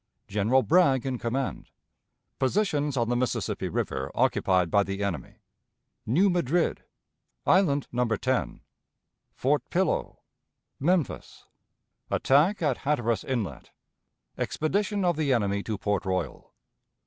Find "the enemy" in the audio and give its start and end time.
4.81-5.35, 15.17-15.61